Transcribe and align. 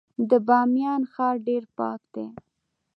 د 0.29 0.31
بامیان 0.47 1.01
ښار 1.13 1.35
ډیر 1.47 1.63
پاک 1.77 2.01
دی 2.13 2.25